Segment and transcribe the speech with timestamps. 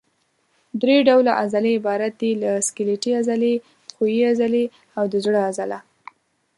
[0.81, 3.55] درې ډوله عضلې عبارت دي له سکلیټي عضلې،
[3.93, 4.65] ښویې عضلې
[4.97, 5.79] او د زړه عضله.